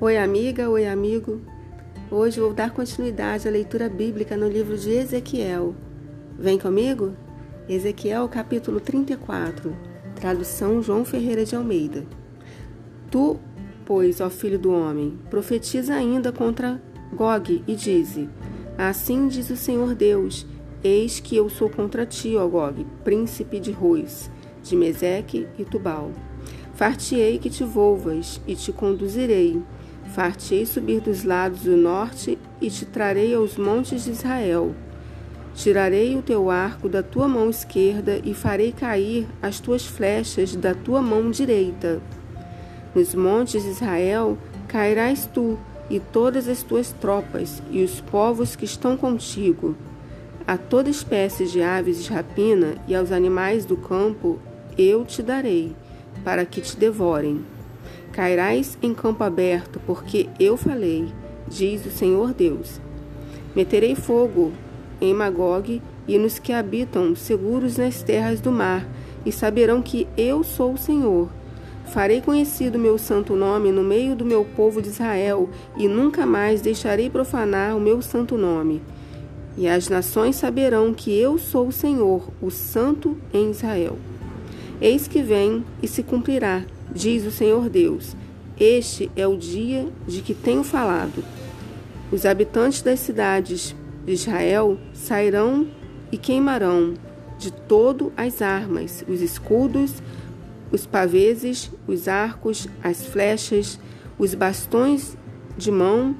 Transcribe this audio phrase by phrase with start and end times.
[0.00, 1.40] Oi, amiga, oi, amigo.
[2.08, 5.74] Hoje vou dar continuidade à leitura bíblica no livro de Ezequiel.
[6.38, 7.14] Vem comigo?
[7.68, 9.76] Ezequiel, capítulo 34,
[10.14, 12.06] tradução João Ferreira de Almeida.
[13.10, 13.40] Tu,
[13.84, 16.80] pois, ó filho do homem, profetiza ainda contra
[17.12, 18.30] Gog e dize:
[18.78, 20.46] Assim diz o Senhor Deus:
[20.84, 24.30] Eis que eu sou contra ti, ó Gog, príncipe de Ruis,
[24.62, 26.12] de Meseque e Tubal.
[26.74, 29.60] Fartiei que te volvas e te conduzirei
[30.14, 34.74] Fartei subir dos lados do norte e te trarei aos montes de Israel.
[35.54, 40.74] Tirarei o teu arco da tua mão esquerda e farei cair as tuas flechas da
[40.74, 42.00] tua mão direita.
[42.94, 45.58] Nos montes de Israel cairás tu
[45.90, 49.76] e todas as tuas tropas e os povos que estão contigo.
[50.46, 54.38] A toda espécie de aves de rapina e aos animais do campo
[54.78, 55.74] eu te darei,
[56.24, 57.44] para que te devorem.
[58.12, 61.08] Cairás em campo aberto, porque eu falei,
[61.46, 62.80] diz o Senhor Deus.
[63.54, 64.52] Meterei fogo
[65.00, 68.86] em Magog e nos que habitam seguros nas terras do mar,
[69.24, 71.28] e saberão que eu sou o Senhor.
[71.86, 76.60] Farei conhecido meu santo nome no meio do meu povo de Israel, e nunca mais
[76.60, 78.82] deixarei profanar o meu santo nome.
[79.56, 83.98] E as nações saberão que eu sou o Senhor, o Santo em Israel.
[84.80, 88.16] Eis que vem e se cumprirá diz o Senhor Deus:
[88.58, 91.24] Este é o dia de que tenho falado.
[92.10, 95.66] Os habitantes das cidades de Israel sairão
[96.10, 96.94] e queimarão
[97.38, 100.02] de todo as armas, os escudos,
[100.72, 103.78] os paveses, os arcos, as flechas,
[104.18, 105.16] os bastões
[105.56, 106.16] de mão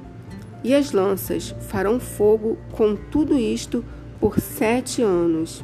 [0.63, 1.55] e as lanças.
[1.61, 3.83] Farão fogo com tudo isto
[4.19, 5.63] por sete anos.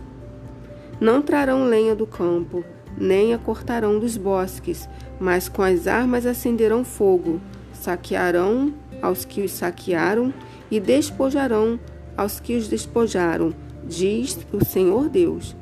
[0.99, 2.63] Não trarão lenha do campo,
[2.97, 7.39] nem a cortarão dos bosques, mas com as armas acenderão fogo,
[7.73, 10.33] saquearão aos que os saquearam
[10.69, 11.79] e despojarão
[12.17, 13.53] aos que os despojaram,
[13.83, 15.55] diz o Senhor Deus.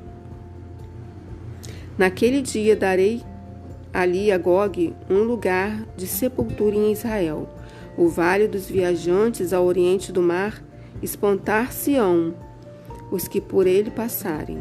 [1.97, 3.21] Naquele dia darei
[3.93, 7.47] ali a Gog um lugar de sepultura em Israel,
[7.95, 10.63] o vale dos viajantes ao oriente do mar,
[11.01, 12.33] espantar-se-ão
[13.11, 14.57] os que por ele passarem.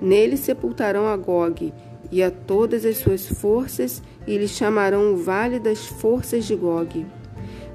[0.00, 1.72] Nele sepultarão a Gog
[2.12, 7.04] e a todas as suas forças, e lhe chamarão o Vale das Forças de Gog.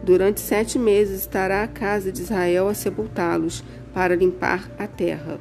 [0.03, 5.39] Durante sete meses estará a casa de Israel a sepultá-los, para limpar a terra.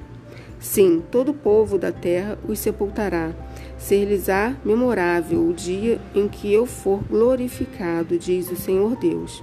[0.59, 3.33] Sim, todo o povo da terra os sepultará.
[3.77, 9.43] Ser-lhes-á memorável o dia em que eu for glorificado, diz o Senhor Deus.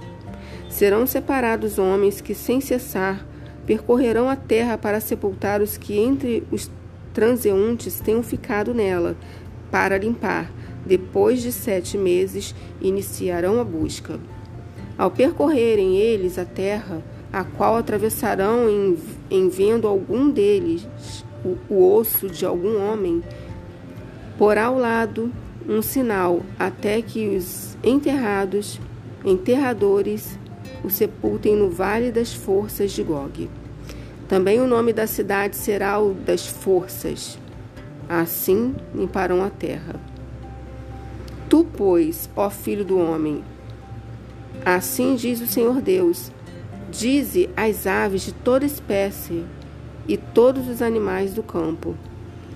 [0.68, 3.24] Serão separados homens que, sem cessar,
[3.64, 6.68] percorrerão a terra para sepultar os que entre os
[7.12, 9.16] transeuntes tenham ficado nela,
[9.70, 10.50] para limpar.
[10.84, 14.18] Depois de sete meses, iniciarão a busca.
[14.96, 17.02] Ao percorrerem eles a terra,
[17.32, 18.96] a qual atravessarão em,
[19.30, 20.86] em vendo algum deles
[21.44, 23.22] o, o osso de algum homem,
[24.38, 25.32] porá ao lado
[25.68, 28.80] um sinal até que os enterrados,
[29.24, 30.38] enterradores,
[30.84, 33.48] o sepultem no vale das forças de Gog.
[34.28, 37.38] Também o nome da cidade será o das forças,
[38.08, 39.94] assim limparão a terra.
[41.48, 43.44] Tu, pois, ó filho do homem,
[44.64, 46.30] assim diz o Senhor Deus:
[46.90, 49.44] dize às aves de toda espécie
[50.06, 51.94] e todos os animais do campo: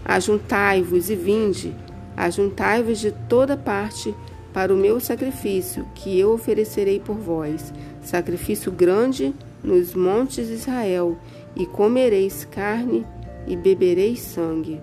[0.05, 1.75] Ajuntai-vos e vinde,
[2.17, 4.15] ajuntai-vos de toda parte
[4.53, 7.73] para o meu sacrifício, que eu oferecerei por vós,
[8.03, 11.17] sacrifício grande nos montes de Israel,
[11.55, 13.05] e comereis carne
[13.47, 14.81] e bebereis sangue.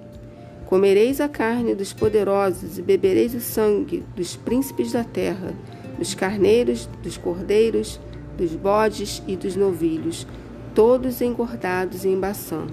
[0.66, 5.54] Comereis a carne dos poderosos e bebereis o sangue dos príncipes da terra,
[5.98, 8.00] dos carneiros, dos cordeiros,
[8.36, 10.26] dos bodes e dos novilhos,
[10.74, 12.66] todos engordados em Baçã.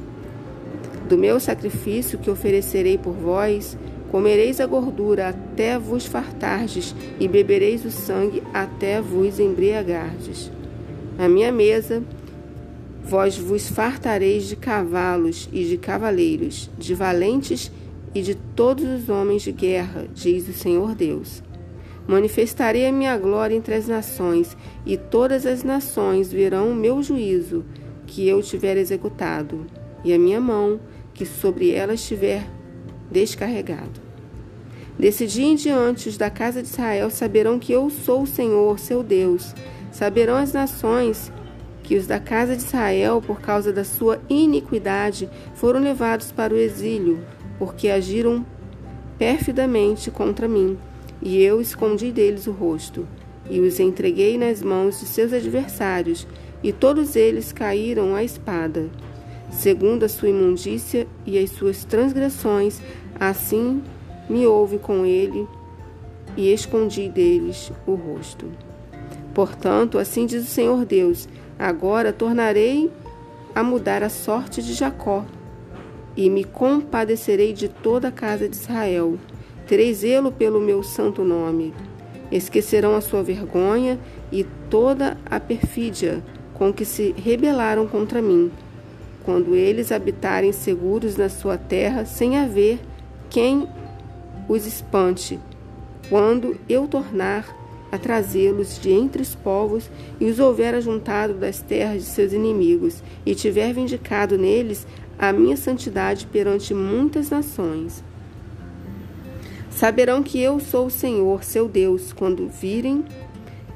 [1.07, 3.77] Do meu sacrifício que oferecerei por vós,
[4.11, 10.51] comereis a gordura até vos fartardes, e bebereis o sangue até vos embriagardes.
[11.19, 12.03] A minha mesa
[13.05, 17.71] vós vos fartareis de cavalos e de cavaleiros, de valentes
[18.15, 21.43] e de todos os homens de guerra, diz o Senhor Deus.
[22.07, 27.65] Manifestarei a minha glória entre as nações, e todas as nações verão o meu juízo,
[28.07, 29.67] que eu tiver executado,
[30.05, 30.81] e a minha mão,
[31.15, 32.45] que sobre ela estiver
[33.11, 34.01] descarregado.
[34.99, 38.79] Desse dia em diante, os da casa de Israel saberão que eu sou o Senhor,
[38.79, 39.55] seu Deus.
[39.91, 41.33] Saberão as nações
[41.83, 46.57] que os da casa de Israel, por causa da sua iniquidade, foram levados para o
[46.57, 47.21] exílio,
[47.59, 48.45] porque agiram
[49.19, 50.79] perfidamente contra mim,
[51.21, 53.07] e eu escondi deles o rosto.
[53.51, 56.27] e os entreguei nas mãos de seus adversários,
[56.63, 58.89] e todos eles caíram à espada.
[59.51, 62.81] Segundo a sua imundícia e as suas transgressões,
[63.19, 63.83] assim
[64.29, 65.47] me houve com ele
[66.37, 68.47] e escondi deles o rosto.
[69.35, 71.29] Portanto, assim diz o Senhor Deus:
[71.63, 72.91] agora tornarei
[73.55, 75.25] a mudar a sorte de Jacó
[76.17, 79.17] e me compadecerei de toda a casa de Israel.
[79.69, 81.73] Terei zelo pelo meu santo nome.
[82.33, 83.97] Esquecerão a sua vergonha
[84.33, 86.21] e toda a perfídia
[86.53, 88.51] com que se rebelaram contra mim,
[89.25, 92.81] quando eles habitarem seguros na sua terra, sem haver
[93.31, 93.69] quem
[94.49, 95.39] os espante,
[96.09, 97.62] quando eu tornar
[97.93, 103.03] a trazê-los de entre os povos e os houver ajuntado das terras de seus inimigos,
[103.27, 104.87] e tiver vindicado neles
[105.19, 108.03] a minha santidade perante muitas nações.
[109.71, 113.05] Saberão que eu sou o Senhor, seu Deus, quando virem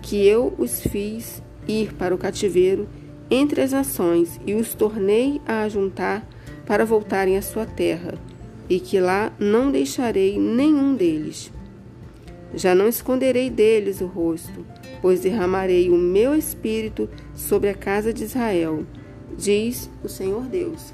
[0.00, 2.88] que eu os fiz ir para o cativeiro
[3.30, 6.26] entre as nações e os tornei a ajuntar
[6.64, 8.14] para voltarem à sua terra,
[8.68, 11.52] e que lá não deixarei nenhum deles.
[12.54, 14.64] Já não esconderei deles o rosto,
[15.02, 18.84] pois derramarei o meu espírito sobre a casa de Israel,
[19.36, 20.92] diz o Senhor Deus.